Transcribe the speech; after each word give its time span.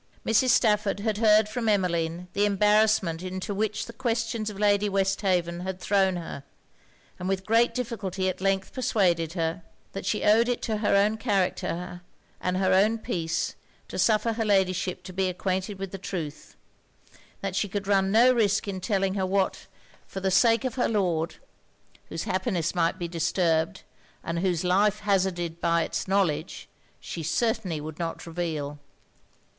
Mrs. 0.25 0.49
Stafford 0.49 1.01
had 1.01 1.19
heard 1.19 1.47
from 1.47 1.69
Emmeline 1.69 2.27
the 2.33 2.43
embarrassment 2.43 3.21
into 3.21 3.53
which 3.53 3.85
the 3.85 3.93
questions 3.93 4.49
of 4.49 4.57
Lady 4.57 4.89
Westhaven 4.89 5.59
had 5.59 5.79
thrown 5.79 6.15
her; 6.15 6.43
and 7.19 7.29
with 7.29 7.45
great 7.45 7.75
difficulty 7.75 8.27
at 8.27 8.41
length 8.41 8.73
persuaded 8.73 9.33
her, 9.33 9.61
that 9.93 10.07
she 10.07 10.23
owed 10.23 10.49
it 10.49 10.59
to 10.63 10.77
her 10.77 10.95
own 10.95 11.17
character 11.17 12.01
and 12.39 12.57
her 12.57 12.73
own 12.73 12.97
peace 12.97 13.53
to 13.89 13.99
suffer 13.99 14.33
her 14.33 14.43
Ladyship 14.43 15.03
to 15.03 15.13
be 15.13 15.29
acquainted 15.29 15.77
with 15.77 15.91
the 15.91 15.99
truth: 15.99 16.55
that 17.41 17.55
she 17.55 17.69
could 17.69 17.85
run 17.85 18.11
no 18.11 18.33
risk 18.33 18.67
in 18.67 18.81
telling 18.81 19.13
her 19.13 19.25
what, 19.27 19.67
for 20.07 20.19
the 20.19 20.31
sake 20.31 20.65
of 20.65 20.73
her 20.73 20.89
Lord 20.89 21.35
(whose 22.09 22.23
happiness 22.23 22.73
might 22.73 22.97
be 22.97 23.07
disturbed, 23.07 23.83
and 24.23 24.39
whose 24.39 24.63
life 24.63 25.01
hazarded 25.01 25.61
by 25.61 25.83
it's 25.83 26.07
knowledge) 26.07 26.67
she 26.99 27.21
certainly 27.21 27.79
would 27.79 27.99
not 27.99 28.25
reveal. 28.25 28.79